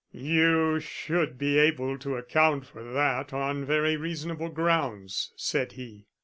[0.31, 6.07] "You should be able to account for that on very reasonable grounds," said he.